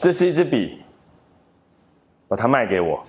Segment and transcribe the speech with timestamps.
[0.00, 0.78] 这是一支笔，
[2.28, 3.04] 把它卖给我。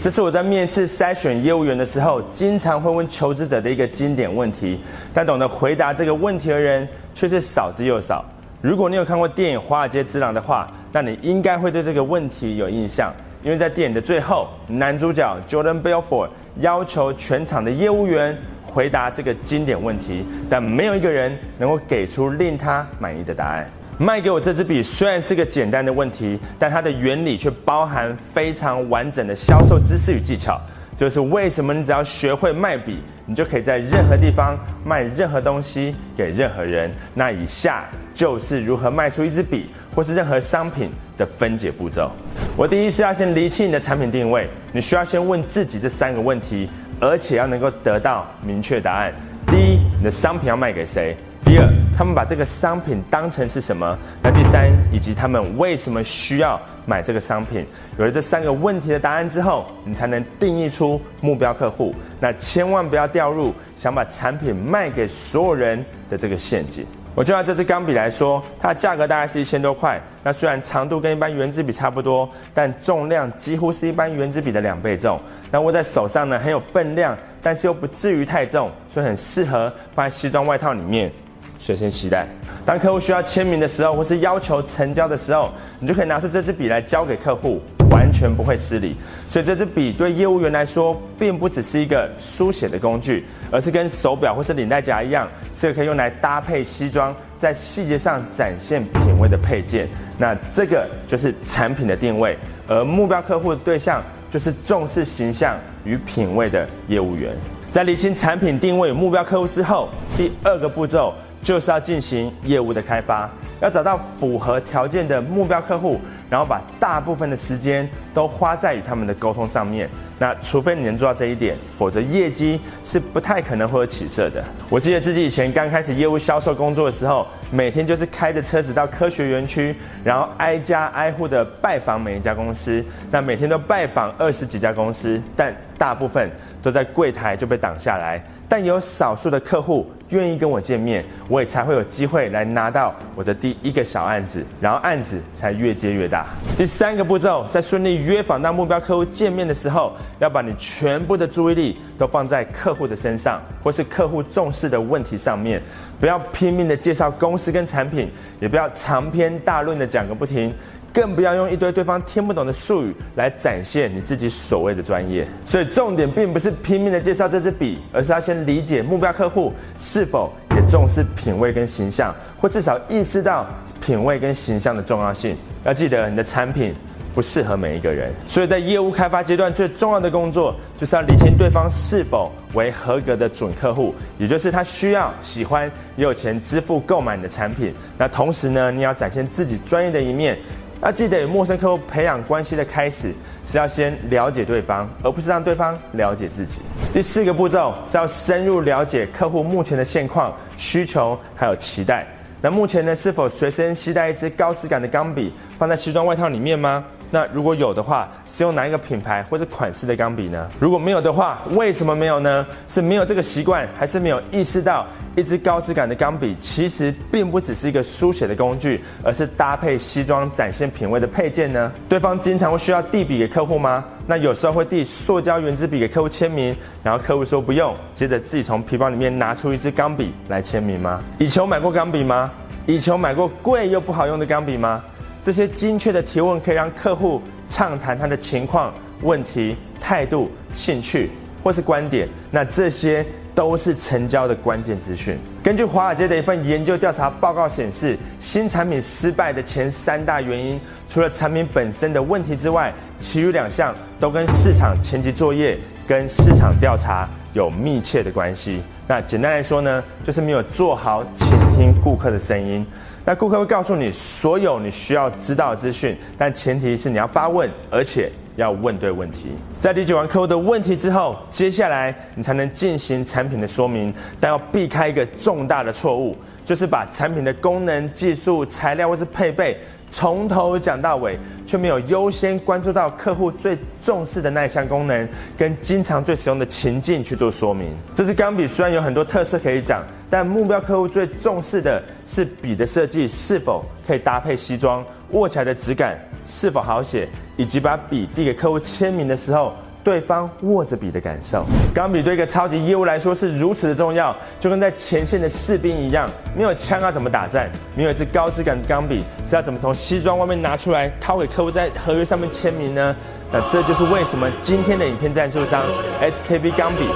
[0.00, 4.80] 这是我在面试筛选业务员的时候，经常会问求职者的一个经典问题，
[5.12, 8.24] 但懂得回答这个问题的人却是少之又少。
[8.62, 13.12] 如果你有看过电影《华尔街之狼》的话，那你应该会对这个问题有印象，
[13.42, 16.28] 因为在电影的最后，男主角 Jordan Belfort
[16.60, 23.66] 要求全场的业务员回答这个经典问题，但没有一个人能够给出令他满意的答案。
[23.98, 30.60] 卖给我这支笔虽然是个简单的问题，但它的原理却包含非常完整的销售知识与技巧。
[30.96, 34.54] 就是为什么你只要学会卖笔，你就可以在任何地方
[34.84, 36.90] 卖任何东西给任何人。
[37.14, 42.10] 那以下就是如何卖出一支笔或是任何商品的分解步骤。
[42.56, 46.68] 我第一是要先厘清你的产品定位，你需要先问自己这三个问题，
[47.00, 49.12] 而且要能够得到明确答案。
[49.46, 51.16] 第一，你的商品要卖给谁？
[51.42, 51.66] 第二，
[51.96, 53.98] 他们把这个商品当成是什么？
[54.22, 57.66] 那第三，以及他们为什么需要买这个商品？
[57.98, 61.94] 有了这三个问题的答案之后，你才能定义出目标客户。
[62.20, 66.86] 那千万不要掉入想把产品卖给所有人的这个陷阱。
[67.14, 70.00] 我就拿这支钢笔来说，它的价格大概是一千多块。
[70.22, 75.20] 那虽然长度跟一般圆珠笔差不多，但重量几乎是一般圆珠笔的两倍重。
[75.50, 81.10] 那握在手上呢，很有分量，但是又不至于太重，所以很适合放在西装外套里面。
[81.58, 82.26] 随身携带。
[82.70, 88.94] 当客户需要签名的时候，或是要求成交的时候，你就可以拿出这支笔来交给客户，完全不会失礼。
[89.28, 99.88] 所以这支笔对业务员来说，并不只是一个书写的工具，而是跟手表或是领带夹一样，是可以用来搭配西装，在细节上展现品味的配件。
[100.16, 107.34] 那这个就是产品的定位，而目标客户的对象就是重视形象与品味的业务员。
[107.72, 111.12] 在理清产品定位与目标客户之后，第二个步骤。
[111.42, 113.28] 就是要进行业务的开发，
[113.60, 119.88] 要找到符合条件的目标客户，然后把大部分的时间都花在与他们的沟通上面。
[120.20, 124.44] 那除非你能做到这一点，否则业绩是不太可能会有起色的。
[124.68, 129.74] 我记得自己以前刚开始业务销售工作的时候，每天就是开着车子到科学园区，
[130.04, 132.84] 然后挨家挨户的拜访每一家公司。
[133.10, 136.30] 那每天都拜访二十几家公司，但大部分
[136.62, 138.22] 都在柜台就被挡下来。
[138.46, 146.26] 但有少数的客户愿意跟我见面，我也才会有机会来拿到我的第一个小案子，然后案子才越接越大。
[146.58, 155.60] 第三个步骤，在顺利约访到目标客户见面的时候，要把你全部的注意力都放在客户的身上，或是客户重视的问题上面，
[155.98, 158.08] 不要拼命的介绍公司跟产品，
[158.38, 160.54] 也不要长篇大论的讲个不停。
[160.92, 165.24] 更不要用一堆对方听不懂的术语来展现你自己所谓的专业。
[165.46, 173.46] 所以重点并不是拼命的介绍这支笔，而是要先理解目标客户是否也重视品味跟形象，或至少意识到
[173.80, 175.36] 品味跟形象的重要性。
[175.64, 176.74] 要记得你的产品
[177.14, 178.12] 不适合每一个人。
[178.26, 187.74] 所以在业务开发阶段，最重要的工作就是要理清对方是否为合格的准客户，也就是他需要、喜欢、也有钱支付购买你的产品。
[187.98, 190.38] 那同时呢，你要展现自己专业的一面。
[190.82, 193.12] 要记得，与陌生客户培养关系的开始
[193.44, 196.60] 是要先了解对方，而不是让对方了解自己。
[196.90, 202.06] 第四个步骤是要深入了解客户目前的现况、需求还有期待。
[202.40, 206.82] 那目前呢，是否随身携带一支高质感的钢笔放在西装外套里面吗？
[207.10, 210.48] 那如果有的话，是用哪一个品牌或者款式的钢笔呢？
[210.60, 212.46] 如果没有的话，为什么没有呢？
[212.68, 221.72] 是没有这个习惯，还是没有意识到一支高质感的钢笔其实并不只是一个书写的工具，而是搭配西装展现品味的配件呢？
[221.88, 223.84] 对方经常会需要递笔给客户吗？
[224.06, 231.02] 那有时候会递塑胶圆珠笔给客户签名，然后客户说不用，接着自己从皮包里面拿出一支钢笔来签名吗？
[231.18, 232.30] 以前买过钢笔吗？
[232.66, 234.80] 以前买过贵又不好用的钢笔吗？
[235.22, 238.72] 这些精确的提问可以让客户畅谈他的情况、
[239.02, 241.10] 问题、态度、兴趣
[241.42, 243.04] 或是观点，那这些
[243.34, 245.18] 都是成交的关键资讯。
[245.42, 258.62] 根据华尔街的一份研究调查报告显示，新产品失败的前三大原因，除了产品本身的问题之外，其余两项都跟市场前期作业跟市场调查有密切的关系。
[258.86, 262.66] 那简单来说呢，就是没有做好倾听顾客的声音。
[263.04, 269.30] 那顾客会告诉你所有你需要知道的资讯，但前提是你要发问，而且要问对问题。
[269.58, 276.16] 在理解完客户的问题之后，接下来你才能进行产品的说明，但要避开一个重大的错误。
[276.50, 279.56] 就是把产品的功能、技术、材料或是配备
[279.88, 281.16] 从头讲到尾，
[281.46, 285.08] 却没有优先关注到客户最重视的那一项功能
[285.38, 287.68] 跟经常最使用的情境去做说明。
[287.94, 299.54] 这支钢笔虽然有很多特色可以讲，但目标客户最重视的是笔的设计是否可以搭配西装，握起来的质感是否好写，以及把笔递给客户签名的时候。
[299.82, 301.44] 对方握着笔的感受，
[301.74, 307.50] 钢笔对一个超级业务来说是如此的重要，就跟在前线的士兵一样，没有枪要怎么打战？
[307.74, 312.94] 没有一支高质感的钢笔是要怎么从西装外面拿出来掏给客户在合约上面签名呢？
[313.32, 315.62] 那这就是为什么今天的影片赞助商
[316.02, 316.88] SKB 钢笔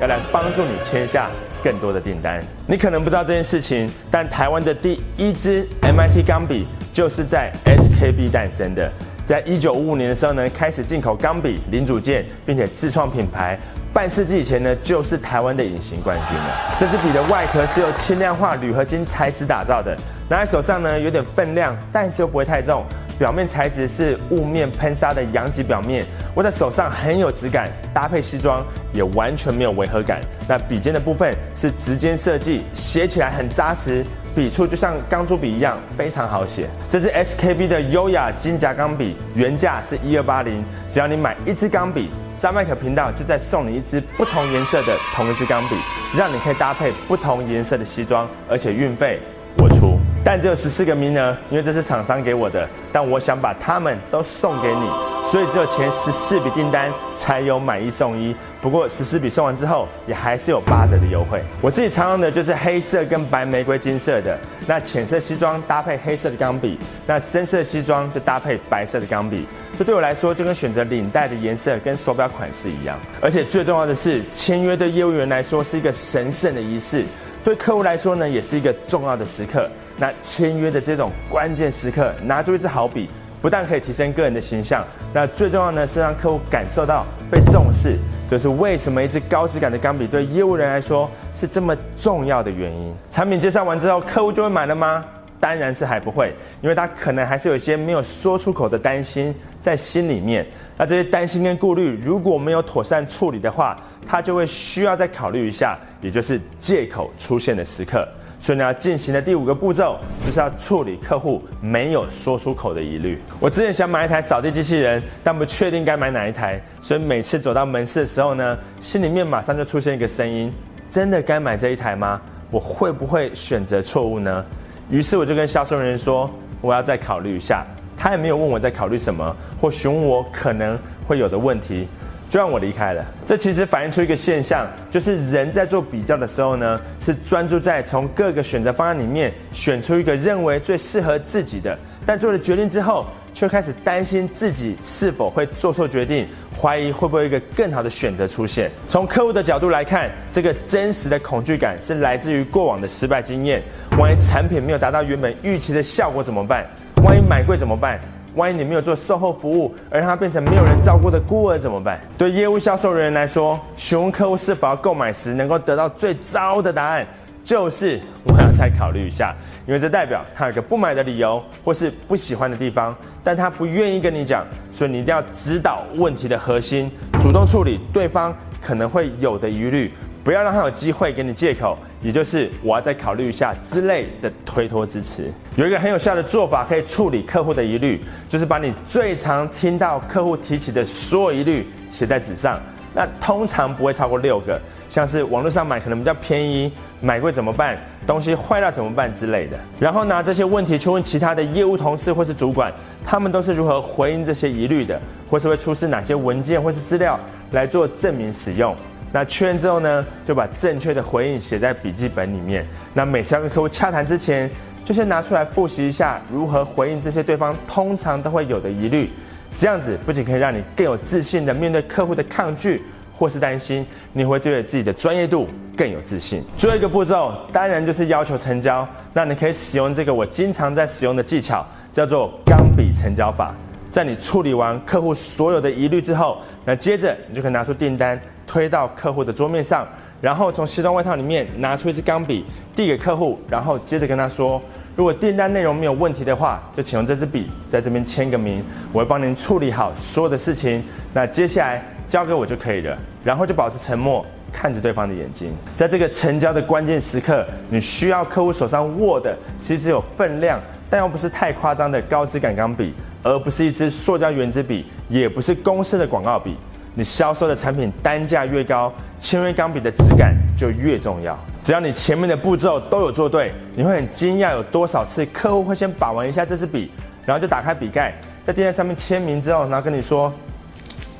[0.00, 1.28] 要来帮助你签下
[1.62, 2.40] 更多的订单。
[2.66, 8.90] 你可能不知道这件事情，但台湾的第一支 MIT 钢笔就是在 SKB 诞生的。
[9.26, 13.58] 在一九五五年的时候呢，开始进口钢笔零组件，并且自创品牌。
[13.92, 16.76] 半世纪以前呢，就是台湾的隐形冠军了。
[16.78, 19.96] 这支笔的外壳是由轻量化铝合金材质打造的，
[20.28, 22.84] 拿在手上呢有点分量，但是又不会太重。
[23.16, 26.04] 表面材质是雾面喷砂的阳极表面，
[26.34, 28.60] 握在手上很有质感，搭配西装
[28.92, 30.20] 也完全没有违和感。
[30.48, 34.04] 那笔尖的部分是直尖设计，写起来很扎实。
[34.34, 36.68] 笔触就像钢珠笔一样，非常好写。
[36.90, 45.76] 这支 SKB 的优雅金夹钢笔，原价是一二八零，只要你买一支钢笔，在麦克频道就再送你一支不同颜色的同一支钢笔，
[46.16, 49.20] 让你可以搭配不同颜色的西装，而且运费
[49.58, 49.93] 我出。
[50.26, 54.88] 但只有十四个名额，因为这是厂商给我的，但我想把它们都送给你，
[55.22, 58.34] 所以只有前十四笔订单才有买一送一。
[58.62, 61.42] 不过十四笔送完之后，也还是有八折的优惠。
[61.60, 69.46] 我自己常用的就是黑色跟白玫瑰金色的，那浅色西装搭配黑色的钢笔，那深色西装就搭配白色的钢笔。
[69.76, 72.98] 这对我来说就跟选择领带的颜色跟手表款式一样。
[73.20, 77.04] 而且最重要的是，签约对业务员来说是一个神圣的仪式，
[77.44, 79.68] 对客户来说呢，也是一个重要的时刻。
[79.98, 83.08] 那签约的这种关键时刻，拿出一支好笔，
[83.42, 84.82] 不但可以提升个人的形象，
[85.12, 87.98] 那最重要呢是让客户感受到被重视，
[88.28, 92.94] 就是为什么一支高质感的钢笔对业务人来说是这么重要的原因。
[93.10, 95.04] 产品介绍完之后，客户就会买了吗？
[95.44, 96.32] 当然是还不会，
[96.62, 100.46] 因为他可能还是有一些没有说出口的担心在心里面。
[100.74, 108.08] 那这些担心跟顾虑如果没有妥善处理的话，他就会需要再考虑一下，也就是借口出现的时刻。
[108.40, 113.20] 所以呢要进行的第五个步骤，就是要处理客户没有说出口的疑虑。
[113.38, 120.50] 我之前想买一台扫地机器人，但不确定该买哪一台，所以每次走到门市的时候呢，心里面马上就出现一个声音：
[120.90, 122.18] 真的该买这一台吗？
[122.50, 124.42] 我会不会选择错误呢？
[124.90, 127.64] 于是我就跟销售人员说，我要再考虑一下。
[127.96, 131.88] 他也没有问我在考虑什么，或询问我可能会有的问题。
[132.28, 133.04] 就让我离开了。
[133.26, 141.78] 这其实反映出一个现象，就是人在做比较的时候呢，是专注在从各个选择方案里面选出一个认为最适合自己的。
[142.04, 146.26] 但做了决定之后，却开始担心自己是否会做错决定，
[146.58, 148.70] 怀疑会不会有一个更好的选择出现。
[148.86, 153.60] 从客户的角度来看，这个真实的恐惧感是来自于过往的失败经验。
[153.98, 156.64] 万一产品没有达到原本预期的效果怎么办？
[157.04, 157.98] 万一买贵怎么办？
[158.36, 162.00] 万一你没有做售后服务，而让他变成没有人照顾的孤儿怎么办？
[162.16, 167.06] 对业务销售人员来说，询问客户是否要购买时，能够得到最糟的答案，
[167.44, 169.34] 就是我要再考虑一下，
[169.66, 179.92] 因为这代表他有个不买的理由，或是不喜欢的地方，但他不愿意跟你讲，所以你一定要指导问题的核心，主动处理对方可能会有的疑虑。
[180.24, 185.30] 不要让他有机会给你借口，也就是我要再考虑一下之类的推脱支持。
[185.54, 192.58] 有一个很有效的做法可以处理客户的疑虑，就是把你最常听到客户提起的所有疑虑写在纸上。
[192.94, 194.58] 那通常不会超过六个，
[194.88, 196.72] 像是网络上买可能比较便宜，
[197.04, 197.76] 买贵怎么办？
[198.06, 199.58] 东西坏了怎么办之类的。
[199.78, 202.72] 然后拿这些问题去问其他的业务同事或是主管，
[203.04, 207.20] 他们都是如何回应这些疑虑的，或是会出示哪些文件或是资料
[207.50, 208.74] 来做证明使用。
[209.12, 212.66] 那确认之后呢，就把正确的回应写在笔记本里面。
[212.94, 214.50] 那每次要跟客户洽谈之前，
[214.82, 219.10] 就先拿出来复习一下如何回应这些对方通常都会有的疑虑。
[219.56, 222.82] 这样子不仅可以让你更有自信的面对客户的抗拒
[223.16, 226.42] 或是担心，你会对自己的专业度更有自信。
[226.56, 228.86] 最后一个步骤当然就是要求成交。
[229.12, 233.54] 那你可以使用这个我经常在使用的技巧，叫做钢笔成交法。
[233.90, 238.20] 在你处理完客户所有的疑虑之后，那接着你就可以拿出订单。
[238.46, 239.88] 推到客户的桌面上，
[240.20, 242.44] 然后从西装外套里面拿出一支钢笔
[242.76, 244.60] 递给客户，然后接着跟他说：
[244.94, 250.84] 如果订单内容没有问题的话，就请用这支笔在这边签个名，我会帮您处理好所有的事情。
[251.14, 252.96] 那接下来交给我就可以了。
[253.22, 255.52] 然后就保持沉默，看着对方的眼睛。
[255.74, 262.92] 在这个成交的关键时刻，你需要客户手上握的其实有分量，但又不是太夸张的高质感钢笔，
[263.22, 266.56] 而不是一支塑胶圆珠笔，也不是公司的广告笔。
[266.96, 271.36] 你销售的产品单价越高，签约钢笔的质感就越重要。
[271.60, 276.92] 只要你前面的步骤都有做对，你会很惊讶有多少次客户会先把玩一下这支笔，
[277.24, 280.32] 然后就打开笔盖，在垫在上面签名之后，然后跟你说，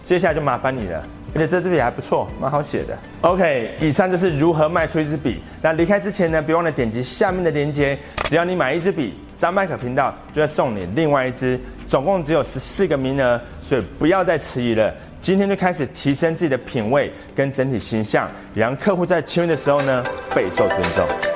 [0.04, 1.02] 接下来就麻烦你了。
[1.34, 2.96] 而且这支笔还不错，蛮好写的。
[3.22, 5.40] OK，以上就是如何卖出一支笔。
[5.60, 11.58] 那离开之前呢，别忘了点击下面的链接，只要你买一支笔，张麦克频道就会送你另外一支，
[11.88, 14.94] 总共只有十四个名额，所以不要再迟疑了。
[15.20, 21.33] 今天就开始提升自己的品味跟整体形象，也让客户在签约的时候呢备受尊重。